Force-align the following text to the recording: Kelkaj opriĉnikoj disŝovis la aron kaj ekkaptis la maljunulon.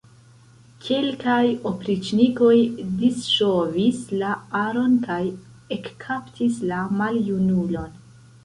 Kelkaj 0.85 1.43
opriĉnikoj 1.71 2.55
disŝovis 3.01 4.01
la 4.23 4.33
aron 4.63 4.97
kaj 5.07 5.21
ekkaptis 5.79 6.61
la 6.73 6.81
maljunulon. 7.03 7.97